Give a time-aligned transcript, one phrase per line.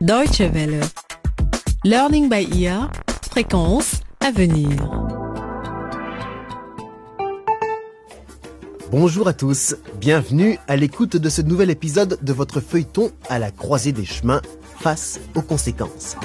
[0.00, 0.80] Deutsche Welle.
[1.84, 2.90] Learning by ear.
[3.30, 4.70] Fréquence à venir.
[8.90, 13.50] Bonjour à tous, bienvenue à l'écoute de ce nouvel épisode de votre feuilleton à la
[13.50, 14.40] croisée des chemins
[14.78, 16.16] face aux conséquences.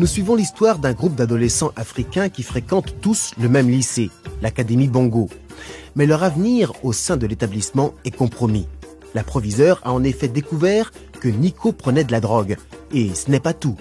[0.00, 4.08] Nous suivons l'histoire d'un groupe d'adolescents africains qui fréquentent tous le même lycée,
[4.40, 5.28] l'Académie Bongo.
[5.94, 8.66] Mais leur avenir au sein de l'établissement est compromis.
[9.14, 12.56] La proviseure a en effet découvert que Nico prenait de la drogue.
[12.94, 13.76] Et ce n'est pas tout.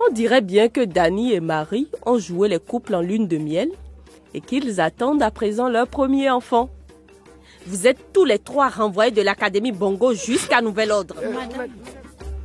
[0.00, 3.68] On dirait bien que Danny et Marie ont joué les couples en lune de miel
[4.32, 6.70] et qu'ils attendent à présent leur premier enfant.
[7.66, 11.16] Vous êtes tous les trois renvoyés de l'Académie Bongo jusqu'à nouvel ordre.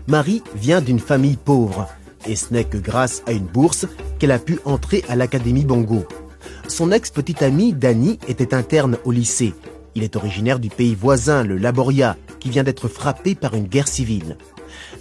[0.08, 1.88] Marie vient d'une famille pauvre
[2.26, 3.86] et ce n'est que grâce à une bourse
[4.20, 6.06] qu'elle a pu entrer à l'Académie Bongo.
[6.68, 9.54] Son ex-petite amie, Dani, était interne au lycée.
[9.96, 13.88] Il est originaire du pays voisin, le Laboria, qui vient d'être frappé par une guerre
[13.88, 14.38] civile.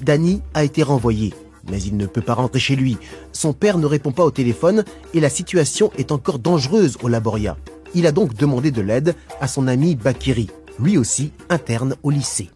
[0.02, 1.32] Dani a été renvoyé,
[1.70, 2.96] mais il ne peut pas rentrer chez lui.
[3.32, 7.56] Son père ne répond pas au téléphone et la situation est encore dangereuse au Laboria.
[7.94, 12.50] Il a donc demandé de l'aide à son ami Bakiri, lui aussi interne au lycée.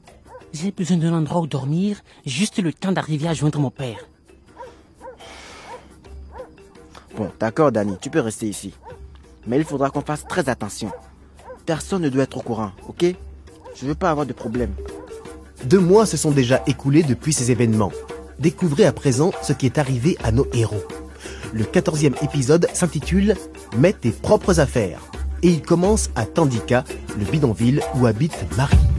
[0.52, 4.08] J'ai besoin d'un endroit où dormir, juste le temps d'arriver à joindre mon père.
[7.16, 8.74] Bon, d'accord, Danny, tu peux rester ici.
[9.46, 10.90] Mais il faudra qu'on fasse très attention.
[11.66, 13.04] Personne ne doit être au courant, ok?
[13.76, 14.72] Je veux pas avoir de problème.
[15.64, 17.92] Deux mois se sont déjà écoulés depuis ces événements.
[18.38, 20.82] Découvrez à présent ce qui est arrivé à nos héros.
[21.52, 23.36] Le quatorzième épisode s'intitule
[23.78, 25.00] Mets tes propres affaires.
[25.42, 26.84] Et il commence à Tandika,
[27.18, 28.93] le bidonville où habite Marie.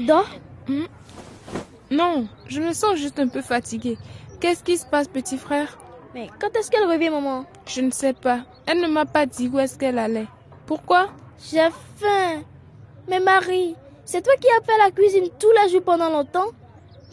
[0.00, 0.28] Tu dors?
[1.90, 3.98] Non, je me sens juste un peu fatiguée.
[4.40, 5.78] Qu'est-ce qui se passe, petit frère?
[6.14, 7.44] Mais quand est-ce qu'elle revient, maman?
[7.66, 8.40] Je ne sais pas.
[8.66, 10.26] Elle ne m'a pas dit où est-ce qu'elle allait.
[10.66, 11.08] Pourquoi?
[11.50, 12.42] J'ai faim.
[13.08, 16.48] Mais Marie, c'est toi qui as fait la cuisine tous les jours pendant longtemps?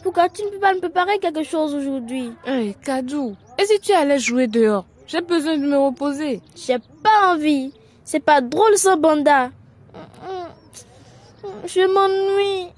[0.02, 2.32] Pourquoi tu ne peux pas me préparer quelque chose aujourd'hui?
[2.46, 4.86] Hé, Kadou, et si tu allais jouer dehors?
[5.06, 6.40] J'ai besoin de me reposer.
[6.54, 7.72] J'ai pas envie.
[8.04, 9.50] C'est pas drôle ce banda.
[11.66, 12.68] Je m'ennuie.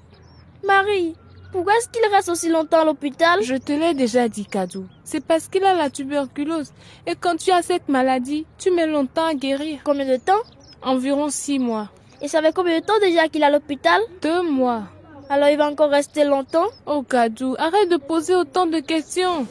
[0.65, 1.15] Marie,
[1.51, 3.41] pourquoi est-ce qu'il reste aussi longtemps à l'hôpital?
[3.41, 4.85] Je te l'ai déjà dit, Kadou.
[5.03, 6.71] C'est parce qu'il a la tuberculose.
[7.07, 9.79] Et quand tu as cette maladie, tu mets longtemps à guérir.
[9.83, 10.41] Combien de temps?
[10.81, 11.89] Environ six mois.
[12.21, 13.99] Et ça fait combien de temps déjà qu'il est à l'hôpital?
[14.21, 14.83] Deux mois.
[15.29, 16.67] Alors il va encore rester longtemps?
[16.85, 19.47] Oh, Kadou, arrête de poser autant de questions.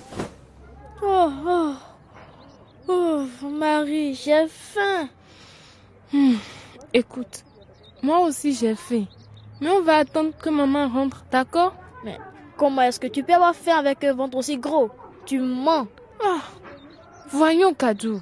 [1.03, 1.73] Oh, oh.
[2.89, 5.09] Oh, Marie, j'ai faim.
[6.13, 6.35] Hmm,
[6.93, 7.45] Écoute,
[8.03, 9.05] moi aussi j'ai faim.
[9.61, 11.75] Mais on va attendre que maman rentre, d'accord?
[12.05, 12.19] Mais
[12.57, 14.91] comment est-ce que tu peux avoir faim avec un ventre aussi gros?
[15.27, 15.87] Tu mens.
[16.25, 16.41] Ah,
[17.33, 18.21] Voyons, Kadou.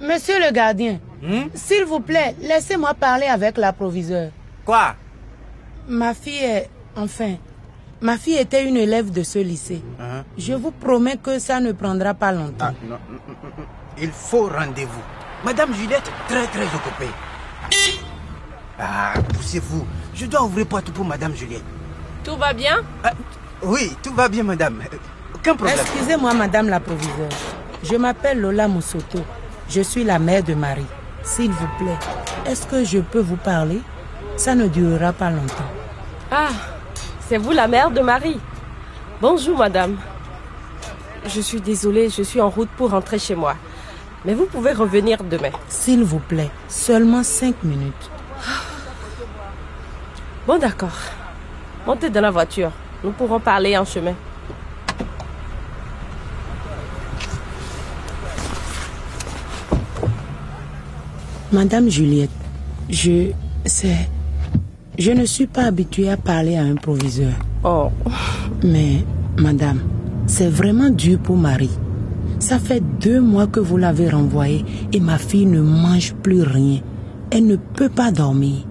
[0.00, 0.98] Monsieur le gardien,
[1.54, 4.30] s'il vous plaît, laissez-moi parler avec la proviseure.
[4.64, 4.94] Quoi?
[5.86, 6.68] Ma fille est...
[6.96, 7.34] Enfin,
[8.00, 9.82] ma fille était une élève de ce lycée.
[10.38, 12.72] Je vous promets que ça ne prendra pas longtemps.
[12.72, 13.64] Ah, non, mm, mm, mm,
[14.02, 15.02] il faut rendez-vous.
[15.44, 17.10] Madame Juliette est très très occupée.
[18.78, 19.86] Ah, poussez-vous.
[20.14, 21.64] Je dois ouvrir porte pour Madame Juliette.
[22.24, 22.82] Tout va bien?
[23.04, 23.12] Ah,
[23.62, 24.82] oui, tout va bien, Madame.
[25.34, 25.78] Aucun problème.
[25.80, 27.28] Excusez-moi, madame la proviseure.
[27.82, 29.20] Je m'appelle Lola Moussoto.
[29.68, 30.86] Je suis la mère de Marie.
[31.22, 31.98] S'il vous plaît,
[32.46, 33.80] est-ce que je peux vous parler?
[34.36, 35.70] Ça ne durera pas longtemps.
[36.30, 36.48] Ah,
[37.30, 38.40] c'est vous la mère de Marie.
[39.20, 39.96] Bonjour, madame.
[41.24, 43.54] Je suis désolée, je suis en route pour rentrer chez moi.
[44.24, 45.52] Mais vous pouvez revenir demain.
[45.68, 48.10] S'il vous plaît, seulement cinq minutes.
[50.44, 50.98] Bon, d'accord.
[51.86, 52.72] Montez dans la voiture.
[53.04, 54.14] Nous pourrons parler en chemin.
[61.52, 62.30] Madame Juliette,
[62.88, 63.30] je...
[63.66, 64.08] c'est...
[65.00, 67.32] Je ne suis pas habituée à parler à un proviseur.
[67.64, 67.88] Oh,
[68.62, 69.02] Mais,
[69.38, 69.80] madame,
[70.26, 71.78] c'est vraiment dur pour Marie.
[72.38, 74.62] Ça fait deux mois que vous l'avez renvoyée
[74.92, 76.80] et ma fille ne mange plus rien.
[77.30, 78.66] Elle ne peut pas dormir.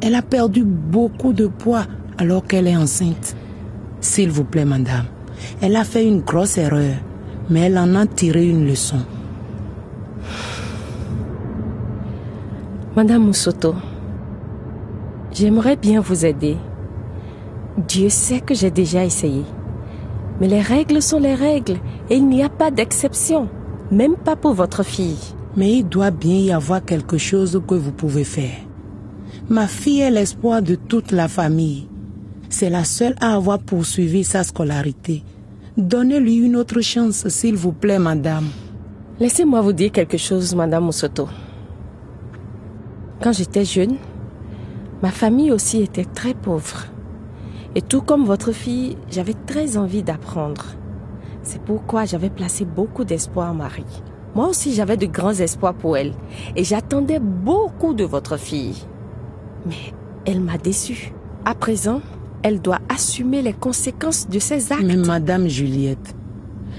[0.00, 1.84] Elle a perdu beaucoup de poids
[2.18, 3.36] alors qu'elle est enceinte.
[4.00, 5.04] S'il vous plaît, madame,
[5.60, 6.96] elle a fait une grosse erreur,
[7.48, 8.98] mais elle en a tiré une leçon.
[12.96, 13.76] Madame Moussoto,
[15.32, 16.56] J'aimerais bien vous aider.
[17.88, 19.44] Dieu sait que j'ai déjà essayé.
[20.40, 21.78] Mais les règles sont les règles
[22.08, 23.48] et il n'y a pas d'exception,
[23.90, 25.34] même pas pour votre fille.
[25.56, 28.56] Mais il doit bien y avoir quelque chose que vous pouvez faire.
[29.48, 31.88] Ma fille est l'espoir de toute la famille.
[32.48, 35.22] C'est la seule à avoir poursuivi sa scolarité.
[35.76, 38.46] Donnez-lui une autre chance, s'il vous plaît, madame.
[39.20, 41.28] Laissez-moi vous dire quelque chose, madame Moussoto.
[43.22, 43.96] Quand j'étais jeune,
[45.02, 46.86] ma famille aussi était très pauvre.
[47.74, 50.64] Et tout comme votre fille, j'avais très envie d'apprendre.
[51.42, 54.02] C'est pourquoi j'avais placé beaucoup d'espoir en Marie.
[54.34, 56.12] Moi aussi, j'avais de grands espoirs pour elle.
[56.56, 58.76] Et j'attendais beaucoup de votre fille.
[59.66, 59.94] Mais
[60.26, 61.12] elle m'a déçue.
[61.44, 62.00] À présent,
[62.42, 64.82] elle doit assumer les conséquences de ses actes.
[64.84, 66.14] Mais madame Juliette,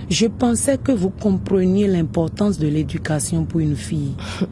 [0.09, 4.15] je pensais que vous compreniez l'importance de l'éducation pour une fille.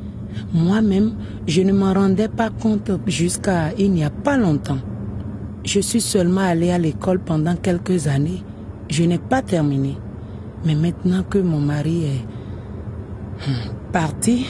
[0.54, 1.14] Moi-même,
[1.48, 4.80] je ne m'en rendais pas compte jusqu'à il n'y a pas longtemps.
[5.64, 8.44] Je suis seulement allée à l'école pendant quelques années.
[8.90, 9.98] Je n'ai pas terminé.
[10.66, 14.48] Mais maintenant que mon mari est hmm, parti,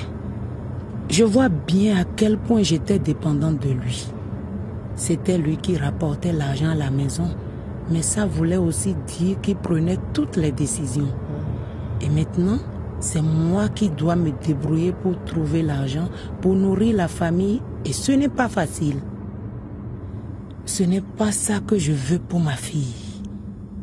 [1.09, 4.07] je vois bien à quel point j'étais dépendante de lui.
[4.95, 7.29] C'était lui qui rapportait l'argent à la maison,
[7.91, 11.09] mais ça voulait aussi dire qu'il prenait toutes les décisions.
[12.01, 12.59] Et maintenant,
[12.99, 16.09] c'est moi qui dois me débrouiller pour trouver l'argent,
[16.41, 18.97] pour nourrir la famille, et ce n'est pas facile.
[20.65, 22.93] Ce n'est pas ça que je veux pour ma fille.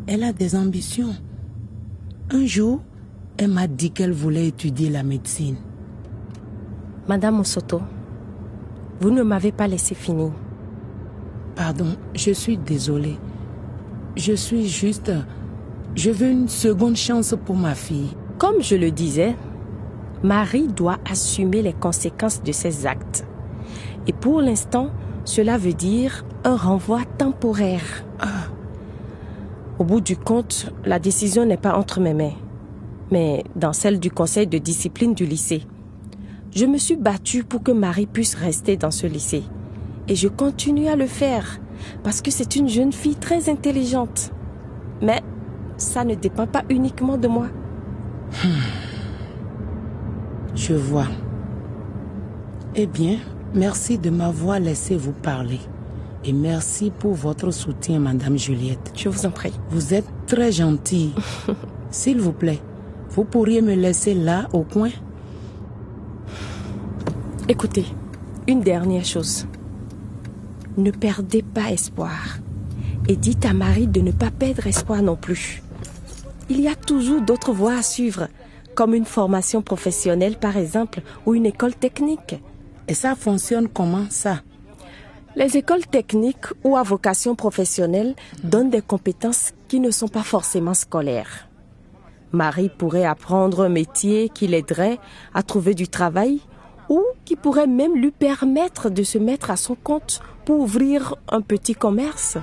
[0.06, 1.14] Elle a des ambitions.
[2.30, 2.80] Un jour,
[3.38, 5.56] elle m'a dit qu'elle voulait étudier la médecine.
[7.08, 7.80] Madame Osoto,
[9.00, 10.32] vous ne m'avez pas laissé finir.
[11.54, 13.18] Pardon, je suis désolée.
[14.16, 15.12] Je suis juste...
[15.94, 18.10] Je veux une seconde chance pour ma fille.
[18.38, 19.34] Comme je le disais,
[20.22, 23.26] Marie doit assumer les conséquences de ses actes.
[24.06, 24.90] Et pour l'instant,
[25.24, 28.04] cela veut dire un renvoi temporaire.
[29.78, 32.34] Au bout du compte, la décision n'est pas entre mes mains,
[33.10, 35.62] mais dans celle du conseil de discipline du lycée.
[36.54, 39.44] Je me suis battue pour que Marie puisse rester dans ce lycée.
[40.08, 41.58] Et je continue à le faire,
[42.02, 44.30] parce que c'est une jeune fille très intelligente.
[45.00, 45.22] Mais
[45.78, 47.46] ça ne dépend pas uniquement de moi.
[50.54, 51.06] Je vois.
[52.74, 53.18] Eh bien,
[53.54, 55.60] merci de m'avoir laissé vous parler.
[56.24, 58.92] Et merci pour votre soutien, Madame Juliette.
[58.96, 59.52] Je vous en prie.
[59.70, 61.14] Vous êtes très gentille.
[61.90, 62.60] S'il vous plaît,
[63.10, 64.90] vous pourriez me laisser là, au coin?
[67.48, 67.86] Écoutez,
[68.48, 69.46] une dernière chose.
[70.76, 72.38] Ne perdez pas espoir.
[73.08, 75.62] Et dites à Marie de ne pas perdre espoir non plus.
[76.48, 78.28] Il y a toujours d'autres voies à suivre,
[78.74, 82.36] comme une formation professionnelle par exemple, ou une école technique.
[82.88, 84.42] Et ça fonctionne comment ça?
[85.34, 90.72] Les écoles techniques ou à vocation professionnelle donnent des compétences qui ne sont pas forcément
[90.72, 91.48] scolaires.
[92.32, 94.98] Marie pourrait apprendre un métier qui l'aiderait
[95.34, 96.40] à trouver du travail
[96.88, 101.40] ou qui pourrait même lui permettre de se mettre à son compte pour ouvrir un
[101.40, 102.38] petit commerce,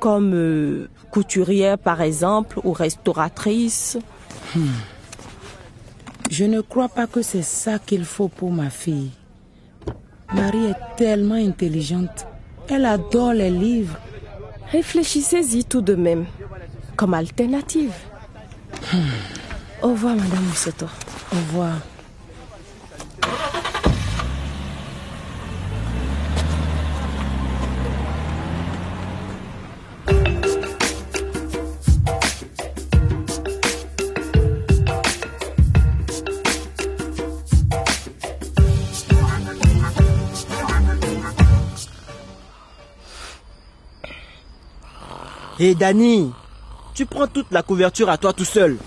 [0.00, 3.98] comme euh, couturière par exemple ou restauratrice.
[6.30, 9.10] Je ne crois pas que c'est ça qu'il faut pour ma fille.
[10.34, 12.26] Marie est tellement intelligente.
[12.68, 13.96] Elle adore les livres.
[14.70, 16.26] Réfléchissez-y tout de même,
[16.96, 17.94] comme alternative.
[19.82, 20.86] Au revoir, Madame Mousseto.
[21.32, 21.78] Au revoir.
[45.60, 46.32] Hé Dani,
[46.94, 48.78] tu prends toute la couverture à toi tout seul.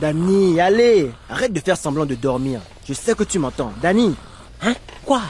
[0.00, 2.60] Dani, allez, arrête de faire semblant de dormir.
[2.86, 3.72] Je sais que tu m'entends.
[3.82, 4.14] Dani,
[4.62, 4.74] Hein?
[5.04, 5.22] Quoi?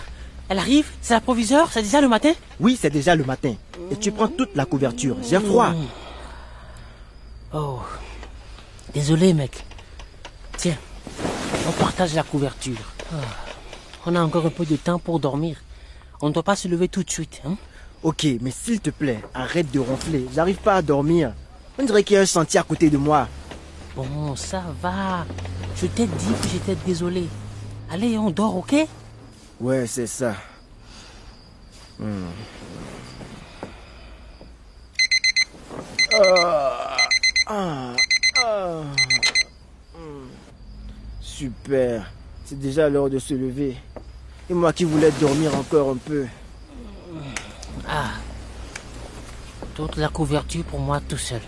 [0.48, 0.86] Elle arrive?
[1.02, 1.68] C'est la proviseure?
[1.70, 2.32] C'est déjà le matin?
[2.60, 3.54] Oui, c'est déjà le matin.
[3.90, 5.16] Et tu prends toute la couverture.
[5.22, 5.72] J'ai froid.
[7.52, 7.80] Oh.
[8.94, 9.64] Désolé, mec.
[10.56, 10.76] Tiens,
[11.68, 12.78] on partage la couverture.
[13.12, 13.16] Ah.
[14.06, 15.58] On a encore un peu de temps pour dormir.
[16.20, 17.42] On ne doit pas se lever tout de suite.
[17.46, 17.56] Hein?
[18.02, 20.26] Ok, mais s'il te plaît, arrête de ronfler.
[20.32, 21.32] J'arrive pas à dormir.
[21.78, 23.28] On dirait qu'il y a un chantier à côté de moi.
[23.96, 25.26] Bon, ça va.
[25.76, 27.26] Je t'ai dit que j'étais désolé.
[27.90, 28.74] Allez, on dort, ok?
[29.60, 30.34] Ouais, c'est ça.
[31.98, 32.28] Hmm.
[36.14, 36.96] Ah,
[37.48, 37.92] ah,
[38.44, 38.82] ah.
[39.96, 40.28] Hmm.
[41.20, 42.12] Super.
[42.44, 43.76] C'est déjà l'heure de se lever.
[44.48, 46.26] Et moi qui voulais dormir encore un peu.
[47.88, 48.12] Ah.
[49.78, 51.40] Toute la couverture pour moi tout seul.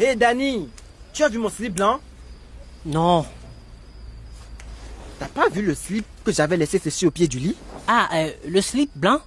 [0.00, 0.68] Hé hey, Danny,
[1.12, 2.00] tu as vu mon slip blanc?
[2.84, 3.24] Non.
[5.20, 7.54] T'as pas vu le slip que j'avais laissé sécher au pied du lit?
[7.86, 9.20] Ah, euh, le slip blanc?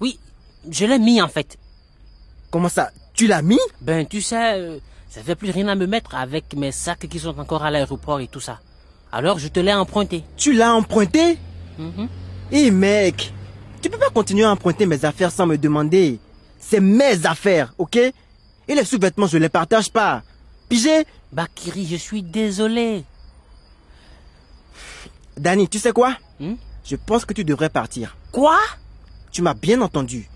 [0.00, 0.20] Oui,
[0.70, 1.58] je l'ai mis en fait.
[2.52, 3.58] Comment ça Tu l'as mis?
[3.80, 7.18] Ben tu sais, euh, ça fait plus rien à me mettre avec mes sacs qui
[7.18, 8.60] sont encore à l'aéroport et tout ça.
[9.10, 10.22] Alors je te l'ai emprunté.
[10.36, 11.36] Tu l'as emprunté?
[11.80, 12.08] Mhm.
[12.52, 13.32] Hé mec,
[13.82, 16.20] tu peux pas continuer à emprunter mes affaires sans me demander.
[16.60, 17.96] C'est mes affaires, ok?
[17.96, 18.12] Et
[18.68, 20.22] les sous-vêtements, je les partage pas.
[20.68, 21.04] Pigé?
[21.32, 23.04] Bakiri, je suis désolé.
[25.36, 26.16] Danny, tu sais quoi?
[26.38, 26.54] Hmm?
[26.84, 28.16] Je pense que tu devrais partir.
[28.30, 28.56] Quoi?
[29.32, 30.28] Tu m'as bien entendu.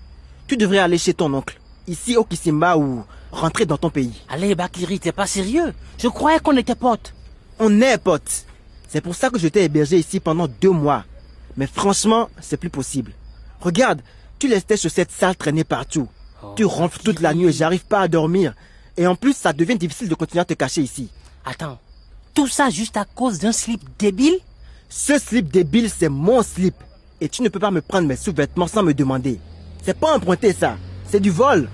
[0.47, 4.23] Tu devrais aller chez ton oncle, ici au Kisimba ou rentrer dans ton pays.
[4.29, 7.15] Allez Bakiri, t'es pas sérieux Je croyais qu'on était potes.
[7.59, 8.47] On est potes.
[8.89, 11.05] C'est pour ça que je t'ai hébergé ici pendant deux mois.
[11.57, 13.13] Mais franchement, c'est plus possible.
[13.61, 14.03] Regarde,
[14.39, 16.09] tu laisses tes chaussettes sales traîner partout.
[16.57, 18.55] tu ronfles toute la nuit et j'arrive pas à dormir.
[18.97, 21.09] Et en plus, ça devient difficile de continuer à te cacher ici.
[21.45, 21.79] Attends,
[22.35, 24.39] tout ça juste à cause d'un slip débile?
[24.89, 26.75] Ce slip débile, c'est mon slip.
[27.21, 29.41] Et tu ne peux pas me prendre mes sous-vêtements sans me demander.
[29.83, 30.77] C'est pas emprunté ça.
[31.11, 31.69] C'est du vol.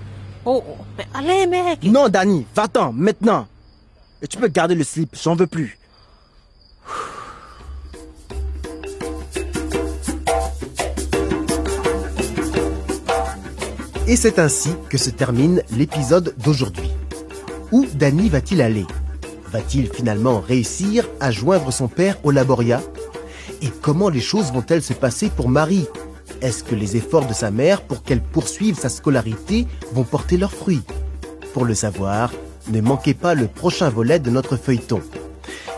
[0.45, 3.47] Oh, oh, mais allez mec Non, Danny, va-t'en, maintenant.
[4.21, 5.77] Et tu peux garder le slip, j'en veux plus.
[14.11, 16.91] Et c'est ainsi que se termine l'épisode d'aujourd'hui.
[17.71, 18.85] Où Danny va-t-il aller?
[19.53, 22.81] Va-t-il finalement réussir à joindre son père au laboria?
[23.61, 25.85] Et comment les choses vont-elles se passer pour Marie?
[26.41, 30.51] Est-ce que les efforts de sa mère pour qu'elle poursuive sa scolarité vont porter leurs
[30.51, 30.83] fruits?
[31.53, 32.33] Pour le savoir,
[32.69, 34.99] ne manquez pas le prochain volet de notre feuilleton.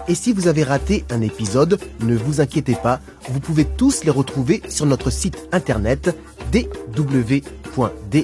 [0.08, 3.00] Et si vous avez raté un épisode, ne vous inquiétez pas,
[3.30, 6.18] vous pouvez tous les retrouver sur notre site internet
[6.54, 8.24] dw.de/lbe.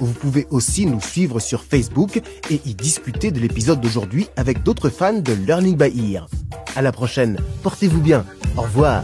[0.00, 4.88] Vous pouvez aussi nous suivre sur Facebook et y discuter de l'épisode d'aujourd'hui avec d'autres
[4.88, 6.28] fans de Learning by Ear.
[6.76, 8.24] À la prochaine, portez-vous bien.
[8.56, 9.02] Au revoir.